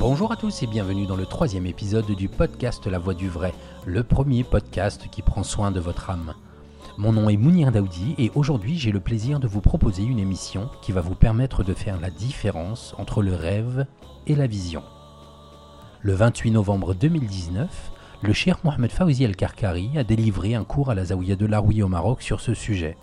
Bonjour 0.00 0.30
à 0.30 0.36
tous 0.36 0.62
et 0.62 0.68
bienvenue 0.68 1.06
dans 1.06 1.16
le 1.16 1.26
troisième 1.26 1.66
épisode 1.66 2.06
du 2.12 2.28
podcast 2.28 2.86
La 2.86 3.00
Voix 3.00 3.14
du 3.14 3.28
Vrai, 3.28 3.52
le 3.84 4.04
premier 4.04 4.44
podcast 4.44 5.08
qui 5.10 5.22
prend 5.22 5.42
soin 5.42 5.72
de 5.72 5.80
votre 5.80 6.08
âme. 6.08 6.34
Mon 6.98 7.12
nom 7.12 7.28
est 7.28 7.36
Mounir 7.36 7.72
Daoudi 7.72 8.14
et 8.16 8.30
aujourd'hui 8.36 8.78
j'ai 8.78 8.92
le 8.92 9.00
plaisir 9.00 9.40
de 9.40 9.48
vous 9.48 9.60
proposer 9.60 10.04
une 10.04 10.20
émission 10.20 10.70
qui 10.82 10.92
va 10.92 11.00
vous 11.00 11.16
permettre 11.16 11.64
de 11.64 11.74
faire 11.74 11.98
la 11.98 12.10
différence 12.10 12.94
entre 12.96 13.22
le 13.22 13.34
rêve 13.34 13.86
et 14.28 14.36
la 14.36 14.46
vision. 14.46 14.84
Le 16.02 16.12
28 16.12 16.52
novembre 16.52 16.94
2019, 16.94 17.90
le 18.22 18.32
cher 18.32 18.60
Mohamed 18.62 18.92
Fawzi 18.92 19.24
El-Karkari 19.24 19.98
a 19.98 20.04
délivré 20.04 20.54
un 20.54 20.62
cours 20.62 20.90
à 20.90 20.94
la 20.94 21.06
Zawiya 21.06 21.34
de 21.34 21.46
Laroui 21.46 21.82
au 21.82 21.88
Maroc 21.88 22.22
sur 22.22 22.40
ce 22.40 22.54
sujet. 22.54 22.96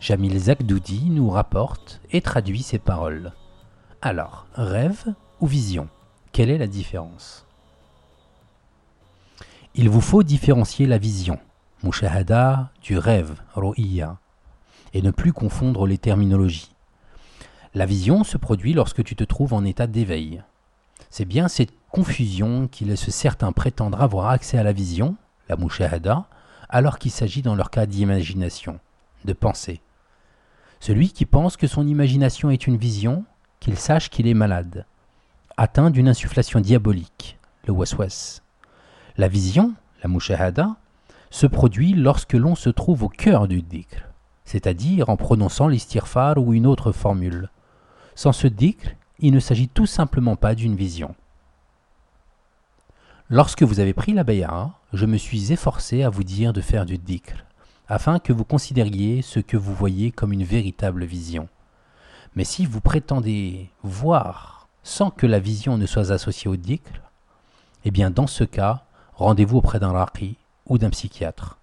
Jamil 0.00 0.36
Zakdoudi 0.40 1.08
nous 1.08 1.30
rapporte 1.30 2.00
et 2.10 2.20
traduit 2.20 2.64
ces 2.64 2.80
paroles. 2.80 3.32
Alors, 4.02 4.48
rêve 4.54 5.14
ou 5.40 5.46
vision 5.46 5.88
Quelle 6.32 6.50
est 6.50 6.58
la 6.58 6.66
différence? 6.66 7.46
Il 9.74 9.88
vous 9.88 10.00
faut 10.00 10.24
différencier 10.24 10.86
la 10.86 10.98
vision, 10.98 11.38
mushahada, 11.84 12.70
du 12.82 12.98
rêve, 12.98 13.40
ro'iya, 13.54 14.18
et 14.94 15.02
ne 15.02 15.12
plus 15.12 15.32
confondre 15.32 15.86
les 15.86 15.98
terminologies. 15.98 16.72
La 17.74 17.86
vision 17.86 18.24
se 18.24 18.36
produit 18.36 18.72
lorsque 18.72 19.04
tu 19.04 19.14
te 19.14 19.22
trouves 19.22 19.52
en 19.52 19.64
état 19.64 19.86
d'éveil. 19.86 20.42
C'est 21.10 21.24
bien 21.24 21.46
cette 21.46 21.72
confusion 21.90 22.66
qui 22.66 22.84
laisse 22.84 23.10
certains 23.10 23.52
prétendre 23.52 24.00
avoir 24.02 24.30
accès 24.30 24.58
à 24.58 24.64
la 24.64 24.72
vision, 24.72 25.16
la 25.48 25.56
mushahada, 25.56 26.26
alors 26.68 26.98
qu'il 26.98 27.12
s'agit 27.12 27.42
dans 27.42 27.54
leur 27.54 27.70
cas 27.70 27.86
d'imagination, 27.86 28.80
de 29.24 29.32
pensée. 29.32 29.80
Celui 30.80 31.10
qui 31.12 31.26
pense 31.26 31.56
que 31.56 31.66
son 31.66 31.86
imagination 31.86 32.50
est 32.50 32.66
une 32.66 32.76
vision, 32.76 33.24
qu'il 33.60 33.76
sache 33.76 34.10
qu'il 34.10 34.26
est 34.26 34.34
malade, 34.34 34.84
atteint 35.58 35.90
d'une 35.90 36.08
insufflation 36.08 36.60
diabolique, 36.60 37.36
le 37.66 37.72
waswas. 37.72 38.42
La 39.16 39.26
vision, 39.26 39.74
la 40.04 40.08
mushahada, 40.08 40.76
se 41.30 41.48
produit 41.48 41.94
lorsque 41.94 42.34
l'on 42.34 42.54
se 42.54 42.70
trouve 42.70 43.02
au 43.02 43.08
cœur 43.08 43.48
du 43.48 43.60
dhikr, 43.60 44.04
c'est-à-dire 44.44 45.10
en 45.10 45.16
prononçant 45.16 45.66
l'istighfar 45.66 46.38
ou 46.38 46.54
une 46.54 46.64
autre 46.64 46.92
formule. 46.92 47.50
Sans 48.14 48.30
ce 48.30 48.46
dhikr, 48.46 48.90
il 49.18 49.32
ne 49.32 49.40
s'agit 49.40 49.68
tout 49.68 49.86
simplement 49.86 50.36
pas 50.36 50.54
d'une 50.54 50.76
vision. 50.76 51.16
Lorsque 53.28 53.64
vous 53.64 53.80
avez 53.80 53.94
pris 53.94 54.12
la 54.12 54.22
bay'a, 54.22 54.70
je 54.92 55.06
me 55.06 55.16
suis 55.16 55.52
efforcé 55.52 56.04
à 56.04 56.08
vous 56.08 56.22
dire 56.22 56.52
de 56.52 56.60
faire 56.60 56.86
du 56.86 56.98
dhikr, 56.98 57.44
afin 57.88 58.20
que 58.20 58.32
vous 58.32 58.44
considériez 58.44 59.22
ce 59.22 59.40
que 59.40 59.56
vous 59.56 59.74
voyez 59.74 60.12
comme 60.12 60.32
une 60.32 60.44
véritable 60.44 61.04
vision. 61.04 61.48
Mais 62.36 62.44
si 62.44 62.64
vous 62.64 62.80
prétendez 62.80 63.70
voir 63.82 64.57
sans 64.88 65.10
que 65.10 65.26
la 65.26 65.38
vision 65.38 65.76
ne 65.76 65.84
soit 65.84 66.12
associée 66.12 66.48
au 66.48 66.56
dhikr, 66.56 67.02
eh 67.84 67.90
bien 67.90 68.10
dans 68.10 68.26
ce 68.26 68.42
cas, 68.42 68.84
rendez-vous 69.12 69.58
auprès 69.58 69.78
d'un 69.78 69.92
raqi 69.92 70.38
ou 70.64 70.78
d'un 70.78 70.88
psychiatre. 70.88 71.58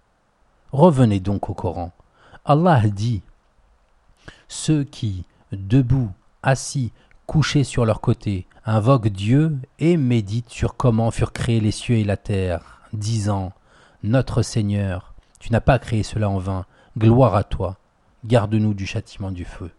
Revenez 0.72 1.20
donc 1.20 1.50
au 1.50 1.56
Coran. 1.56 1.92
Allah 2.46 2.88
dit 2.88 3.24
Ceux 4.48 4.84
qui, 4.84 5.26
debout, 5.52 6.12
assis, 6.44 6.92
couchés 7.26 7.64
sur 7.64 7.84
leur 7.84 8.00
côté, 8.00 8.46
invoquent 8.64 9.10
Dieu 9.10 9.58
et 9.80 9.98
méditent 9.98 10.52
sur 10.52 10.78
comment 10.78 11.10
furent 11.10 11.34
créés 11.34 11.60
les 11.60 11.72
cieux 11.72 11.96
et 11.96 12.04
la 12.04 12.18
terre, 12.18 12.80
disant 12.94 13.54
Notre 14.04 14.44
Seigneur, 14.44 15.16
tu 15.40 15.52
n'as 15.52 15.62
pas 15.62 15.80
créé 15.80 16.04
cela 16.04 16.30
en 16.30 16.38
vain, 16.38 16.68
gloire 16.96 17.34
à 17.34 17.44
toi, 17.44 17.78
garde-nous 18.24 18.76
du 18.76 18.86
châtiment 18.86 19.32
du 19.32 19.46
feu. 19.46 19.72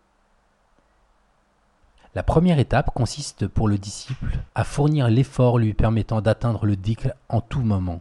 La 2.17 2.23
première 2.23 2.59
étape 2.59 2.95
consiste 2.95 3.47
pour 3.47 3.69
le 3.69 3.77
disciple 3.77 4.39
à 4.55 4.65
fournir 4.65 5.11
l'effort 5.11 5.59
lui 5.59 5.75
permettant 5.75 6.23
d'atteindre 6.23 6.65
le 6.65 6.75
dhikr 6.75 7.11
en 7.29 7.43
tout 7.43 7.61
moment. 7.61 8.01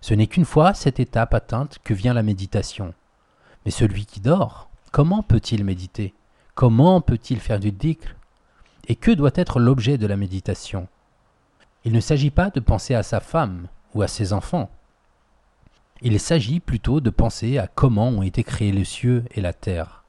Ce 0.00 0.14
n'est 0.14 0.26
qu'une 0.26 0.44
fois 0.44 0.74
cette 0.74 0.98
étape 0.98 1.32
atteinte 1.32 1.78
que 1.84 1.94
vient 1.94 2.12
la 2.12 2.24
méditation. 2.24 2.92
Mais 3.64 3.70
celui 3.70 4.04
qui 4.04 4.18
dort, 4.18 4.68
comment 4.90 5.22
peut-il 5.22 5.62
méditer? 5.62 6.12
Comment 6.56 7.00
peut-il 7.00 7.38
faire 7.38 7.60
du 7.60 7.70
dhikr 7.70 8.16
Et 8.88 8.96
que 8.96 9.12
doit 9.12 9.30
être 9.36 9.60
l'objet 9.60 9.96
de 9.96 10.08
la 10.08 10.16
méditation? 10.16 10.88
Il 11.84 11.92
ne 11.92 12.00
s'agit 12.00 12.32
pas 12.32 12.50
de 12.50 12.58
penser 12.58 12.96
à 12.96 13.04
sa 13.04 13.20
femme 13.20 13.68
ou 13.94 14.02
à 14.02 14.08
ses 14.08 14.32
enfants. 14.32 14.70
Il 16.02 16.18
s'agit 16.18 16.58
plutôt 16.58 17.00
de 17.00 17.10
penser 17.10 17.58
à 17.58 17.68
comment 17.68 18.08
ont 18.08 18.22
été 18.22 18.42
créés 18.42 18.72
les 18.72 18.84
cieux 18.84 19.24
et 19.30 19.40
la 19.40 19.52
terre. 19.52 20.02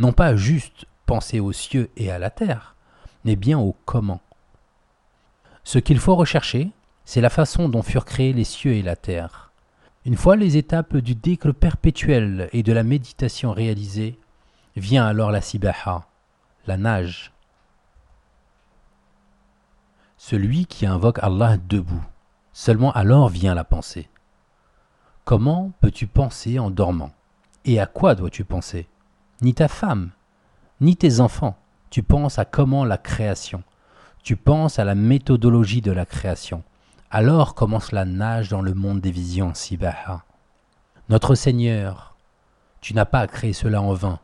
Non 0.00 0.12
pas 0.12 0.34
juste 0.34 0.86
penser 1.06 1.38
aux 1.38 1.52
cieux 1.52 1.88
et 1.96 2.10
à 2.10 2.18
la 2.18 2.30
terre, 2.30 2.74
mais 3.24 3.36
bien 3.36 3.58
au 3.58 3.76
comment. 3.84 4.20
Ce 5.64 5.78
qu'il 5.78 5.98
faut 5.98 6.16
rechercher, 6.16 6.70
c'est 7.04 7.20
la 7.20 7.30
façon 7.30 7.68
dont 7.68 7.82
furent 7.82 8.04
créés 8.04 8.32
les 8.32 8.44
cieux 8.44 8.74
et 8.74 8.82
la 8.82 8.96
terre. 8.96 9.50
Une 10.06 10.16
fois 10.16 10.36
les 10.36 10.56
étapes 10.56 10.96
du 10.96 11.14
décre 11.14 11.52
perpétuel 11.52 12.48
et 12.52 12.62
de 12.62 12.72
la 12.72 12.82
méditation 12.82 13.52
réalisées, 13.52 14.18
vient 14.76 15.06
alors 15.06 15.30
la 15.30 15.40
sibaha, 15.40 16.06
la 16.66 16.76
nage. 16.76 17.32
Celui 20.16 20.66
qui 20.66 20.86
invoque 20.86 21.18
Allah 21.18 21.56
debout, 21.56 22.04
seulement 22.52 22.92
alors 22.92 23.28
vient 23.28 23.54
la 23.54 23.64
pensée. 23.64 24.08
Comment 25.24 25.72
peux-tu 25.80 26.06
penser 26.06 26.58
en 26.58 26.70
dormant? 26.70 27.12
Et 27.64 27.78
à 27.78 27.86
quoi 27.86 28.14
dois-tu 28.14 28.44
penser? 28.44 28.88
Ni 29.42 29.54
ta 29.54 29.68
femme, 29.68 30.10
ni 30.80 30.96
tes 30.96 31.20
enfants, 31.20 31.58
tu 31.90 32.02
penses 32.02 32.38
à 32.38 32.44
comment 32.44 32.84
la 32.84 32.98
création, 32.98 33.62
tu 34.22 34.36
penses 34.36 34.78
à 34.78 34.84
la 34.84 34.94
méthodologie 34.94 35.80
de 35.80 35.92
la 35.92 36.06
création. 36.06 36.62
Alors 37.10 37.54
commence 37.54 37.90
la 37.90 38.04
nage 38.04 38.48
dans 38.48 38.62
le 38.62 38.74
monde 38.74 39.00
des 39.00 39.10
visions 39.10 39.52
Sibaha. 39.54 40.24
Notre 41.08 41.34
Seigneur, 41.34 42.14
tu 42.80 42.94
n'as 42.94 43.04
pas 43.04 43.26
créé 43.26 43.52
cela 43.52 43.82
en 43.82 43.92
vain. 43.92 44.20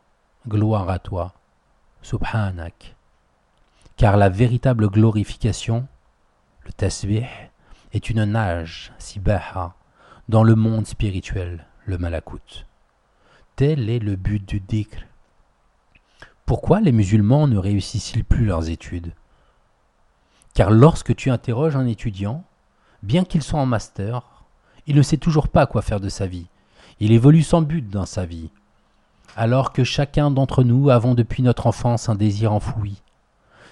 Gloire 0.46 0.88
à 0.88 1.00
toi. 1.00 1.34
Subhanak. 2.02 2.94
Car 3.96 4.16
la 4.16 4.28
véritable 4.28 4.88
glorification, 4.88 5.88
le 6.64 6.72
tasbih, 6.72 7.26
est 7.92 8.10
une 8.10 8.24
nage, 8.24 8.92
Sibaha, 8.98 9.74
dans 10.28 10.44
le 10.44 10.54
monde 10.54 10.86
spirituel, 10.86 11.66
le 11.84 11.98
malakut. 11.98 12.66
Tel 13.56 13.90
est 13.90 13.98
le 13.98 14.14
but 14.14 14.46
du 14.46 14.60
dhikr, 14.60 14.98
pourquoi 16.46 16.80
les 16.80 16.92
musulmans 16.92 17.48
ne 17.48 17.58
réussissent-ils 17.58 18.24
plus 18.24 18.44
leurs 18.46 18.70
études? 18.70 19.12
Car 20.54 20.70
lorsque 20.70 21.14
tu 21.16 21.30
interroges 21.30 21.74
un 21.74 21.86
étudiant, 21.86 22.44
bien 23.02 23.24
qu'il 23.24 23.42
soit 23.42 23.58
en 23.58 23.66
master, 23.66 24.22
il 24.86 24.94
ne 24.94 25.02
sait 25.02 25.16
toujours 25.16 25.48
pas 25.48 25.66
quoi 25.66 25.82
faire 25.82 25.98
de 25.98 26.08
sa 26.08 26.28
vie. 26.28 26.46
Il 27.00 27.10
évolue 27.10 27.42
sans 27.42 27.62
but 27.62 27.90
dans 27.90 28.06
sa 28.06 28.26
vie. 28.26 28.50
Alors 29.34 29.72
que 29.72 29.82
chacun 29.82 30.30
d'entre 30.30 30.62
nous 30.62 30.88
avons 30.88 31.14
depuis 31.14 31.42
notre 31.42 31.66
enfance 31.66 32.08
un 32.08 32.14
désir 32.14 32.52
enfoui. 32.52 33.02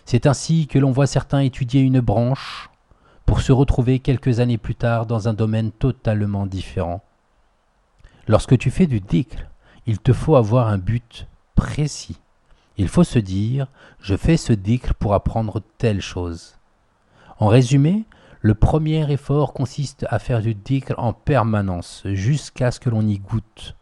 C'est 0.05 0.27
ainsi 0.27 0.67
que 0.67 0.81
l'on 0.81 0.91
voit 0.91 1.07
certains 1.07 1.39
étudier 1.39 1.81
une 1.81 2.01
branche 2.01 2.71
pour 3.25 3.41
se 3.41 3.53
retrouver 3.53 4.01
quelques 4.01 4.41
années 4.41 4.59
plus 4.59 4.75
tard 4.75 5.07
dans 5.07 5.29
un 5.29 5.33
domaine 5.33 5.71
totalement 5.71 6.45
différent. 6.45 7.05
Lorsque 8.27 8.59
tu 8.59 8.73
fais 8.73 8.89
du 8.89 9.01
dhikr, 9.01 9.45
il 9.87 10.01
te 10.01 10.13
faut 10.13 10.35
avoir 10.35 10.67
un 10.67 10.79
but 10.79 11.29
précis. 11.55 12.19
Il 12.77 12.89
faut 12.89 13.05
se 13.05 13.19
dire 13.19 13.69
je 14.01 14.17
fais 14.17 14.37
ce 14.37 14.53
dhikr 14.53 14.95
pour 14.95 15.15
apprendre 15.15 15.63
telle 15.79 16.01
chose. 16.01 16.59
En 17.39 17.49
résumé, 17.49 18.05
le 18.41 18.55
premier 18.55 19.11
effort 19.11 19.53
consiste 19.53 20.07
à 20.11 20.19
faire 20.19 20.43
du 20.43 20.55
dhikr 20.55 20.95
en 20.99 21.13
permanence 21.13 22.03
jusqu'à 22.05 22.71
ce 22.71 22.81
que 22.81 22.91
l'on 22.91 23.07
y 23.07 23.19
goûte. 23.19 23.77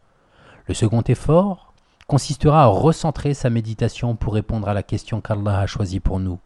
Le 0.67 0.73
second 0.73 1.01
effort 1.01 1.73
consistera 2.07 2.63
à 2.63 2.67
recentrer 2.67 3.33
sa 3.33 3.49
méditation 3.49 4.15
pour 4.15 4.33
répondre 4.33 4.67
à 4.69 4.73
la 4.73 4.83
question 4.83 5.21
qu'Allah 5.21 5.59
a 5.59 5.67
choisie 5.67 5.99
pour 5.99 6.19
nous. 6.19 6.39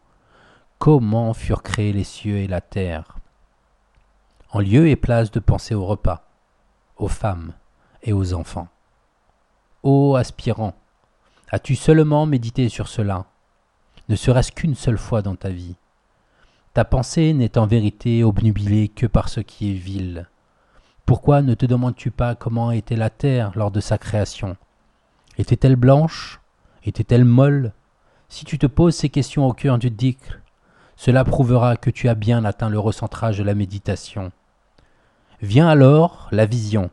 Comment 0.78 1.34
furent 1.34 1.62
créés 1.62 1.92
les 1.92 2.04
cieux 2.04 2.38
et 2.38 2.46
la 2.46 2.60
terre? 2.60 3.16
En 4.50 4.60
lieu 4.60 4.88
et 4.88 4.96
place 4.96 5.30
de 5.30 5.40
penser 5.40 5.74
au 5.74 5.84
repas, 5.84 6.24
aux 6.96 7.08
femmes 7.08 7.52
et 8.02 8.12
aux 8.12 8.32
enfants. 8.32 8.68
Ô 9.82 10.16
aspirant, 10.16 10.74
As-tu 11.50 11.76
seulement 11.76 12.26
médité 12.26 12.68
sur 12.68 12.88
cela, 12.88 13.24
ne 14.08 14.16
serait-ce 14.16 14.52
qu'une 14.52 14.74
seule 14.74 14.98
fois 14.98 15.22
dans 15.22 15.34
ta 15.34 15.48
vie? 15.48 15.76
Ta 16.74 16.84
pensée 16.84 17.32
n'est 17.32 17.56
en 17.56 17.66
vérité 17.66 18.22
obnubilée 18.22 18.88
que 18.88 19.06
par 19.06 19.30
ce 19.30 19.40
qui 19.40 19.70
est 19.70 19.78
vil. 19.78 20.28
Pourquoi 21.06 21.40
ne 21.40 21.54
te 21.54 21.64
demandes-tu 21.64 22.10
pas 22.10 22.34
comment 22.34 22.70
était 22.70 22.96
la 22.96 23.08
terre 23.08 23.52
lors 23.54 23.70
de 23.70 23.80
sa 23.80 23.96
création? 23.96 24.58
Était-elle 25.38 25.76
blanche? 25.76 26.40
Était-elle 26.84 27.24
molle? 27.24 27.72
Si 28.28 28.44
tu 28.44 28.58
te 28.58 28.66
poses 28.66 28.94
ces 28.94 29.08
questions 29.08 29.46
au 29.46 29.54
cœur 29.54 29.78
du 29.78 29.90
dhikr, 29.90 30.40
cela 30.96 31.24
prouvera 31.24 31.76
que 31.76 31.88
tu 31.88 32.10
as 32.10 32.14
bien 32.14 32.44
atteint 32.44 32.68
le 32.68 32.78
recentrage 32.78 33.38
de 33.38 33.44
la 33.44 33.54
méditation. 33.54 34.32
Vient 35.40 35.68
alors 35.68 36.28
la 36.30 36.44
vision 36.44 36.90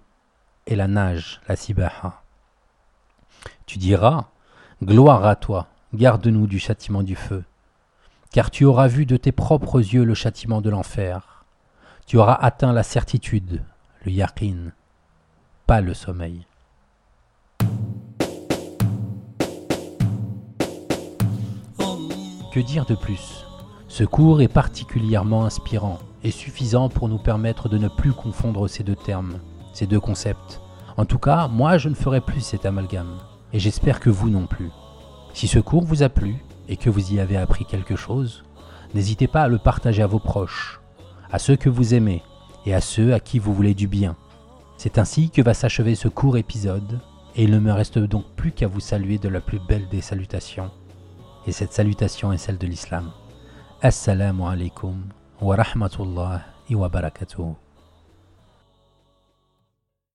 et 0.65 0.77
la 0.77 0.87
nage, 0.87 1.41
la 1.49 1.57
sibaha. 1.57 2.21
Tu 3.65 3.79
diras, 3.79 4.29
Gloire 4.83 5.25
à 5.25 5.35
toi, 5.35 5.67
garde-nous 5.93 6.47
du 6.47 6.59
châtiment 6.59 7.01
du 7.01 7.15
feu. 7.15 7.43
car 8.35 8.51
tu 8.51 8.65
auras 8.65 8.87
vu 8.87 9.05
de 9.05 9.15
tes 9.15 9.31
propres 9.31 9.79
yeux 9.79 10.03
le 10.03 10.13
châtiment 10.13 10.59
de 10.59 10.69
l'enfer. 10.69 11.45
Tu 12.05 12.17
auras 12.17 12.33
atteint 12.33 12.73
la 12.73 12.83
certitude, 12.83 13.63
le 14.03 14.11
yaqin, 14.11 14.73
pas 15.65 15.79
le 15.79 15.93
sommeil. 15.93 16.45
Que 22.53 22.59
dire 22.59 22.85
de 22.85 22.95
plus? 22.95 23.45
Ce 23.87 24.03
cours 24.03 24.41
est 24.41 24.49
particulièrement 24.49 25.45
inspirant 25.45 25.99
et 26.21 26.31
suffisant 26.31 26.89
pour 26.89 27.07
nous 27.07 27.19
permettre 27.19 27.69
de 27.69 27.77
ne 27.77 27.87
plus 27.87 28.11
confondre 28.11 28.67
ces 28.67 28.83
deux 28.83 28.97
termes, 28.97 29.39
ces 29.71 29.87
deux 29.87 30.01
concepts. 30.01 30.59
En 30.97 31.05
tout 31.05 31.19
cas, 31.19 31.47
moi 31.47 31.77
je 31.77 31.87
ne 31.87 31.95
ferai 31.95 32.19
plus 32.19 32.41
cet 32.41 32.65
amalgame, 32.65 33.17
et 33.55 33.59
j'espère 33.59 34.01
que 34.01 34.09
vous 34.09 34.29
non 34.29 34.47
plus. 34.47 34.69
Si 35.33 35.47
ce 35.47 35.59
cours 35.59 35.85
vous 35.85 36.03
a 36.03 36.09
plu 36.09 36.43
et 36.67 36.75
que 36.75 36.89
vous 36.89 37.13
y 37.13 37.21
avez 37.21 37.37
appris 37.37 37.63
quelque 37.63 37.95
chose, 37.95 38.43
n'hésitez 38.93 39.27
pas 39.27 39.43
à 39.43 39.47
le 39.47 39.59
partager 39.59 40.03
à 40.03 40.07
vos 40.07 40.19
proches, 40.19 40.81
à 41.31 41.39
ceux 41.39 41.55
que 41.55 41.69
vous 41.69 41.93
aimez 41.93 42.21
et 42.65 42.73
à 42.73 42.81
ceux 42.81 43.13
à 43.13 43.21
qui 43.21 43.39
vous 43.39 43.53
voulez 43.53 43.73
du 43.73 43.87
bien. 43.87 44.17
C'est 44.77 44.97
ainsi 44.97 45.29
que 45.29 45.41
va 45.41 45.53
s'achever 45.53 45.95
ce 45.95 46.09
court 46.09 46.35
épisode, 46.35 46.99
et 47.37 47.43
il 47.43 47.51
ne 47.51 47.59
me 47.59 47.71
reste 47.71 47.97
donc 47.97 48.25
plus 48.35 48.51
qu'à 48.51 48.67
vous 48.67 48.81
saluer 48.81 49.19
de 49.19 49.29
la 49.29 49.39
plus 49.39 49.59
belle 49.59 49.87
des 49.87 50.01
salutations. 50.01 50.71
Et 51.47 51.53
cette 51.53 51.71
salutation 51.71 52.33
est 52.33 52.37
celle 52.37 52.57
de 52.57 52.67
l'islam. 52.67 53.13
Assalamu 53.81 54.43
alaikum 54.43 55.01
wa 55.39 55.55
rahmatullah 55.55 56.41
wa 56.71 56.89
barakatuh. 56.89 57.64